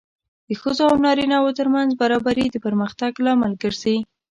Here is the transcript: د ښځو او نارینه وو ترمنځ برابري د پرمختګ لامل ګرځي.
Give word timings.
د 0.47 0.49
ښځو 0.61 0.83
او 0.91 0.95
نارینه 1.05 1.37
وو 1.39 1.55
ترمنځ 1.59 1.89
برابري 2.01 2.45
د 2.51 2.55
پرمختګ 2.65 3.11
لامل 3.25 3.53
ګرځي. 3.63 3.97